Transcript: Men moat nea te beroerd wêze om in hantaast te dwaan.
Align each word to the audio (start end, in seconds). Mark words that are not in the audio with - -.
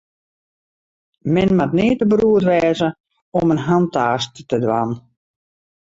Men 1.35 1.51
moat 1.59 1.75
nea 1.77 1.97
te 1.97 2.05
beroerd 2.11 2.45
wêze 2.51 2.89
om 3.39 3.47
in 3.53 3.65
hantaast 3.67 4.31
te 4.49 4.57
dwaan. 4.63 4.91